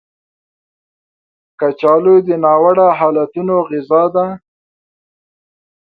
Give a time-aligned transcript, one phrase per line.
[1.59, 4.25] کچالو د ناوړه حالتونو غذا ده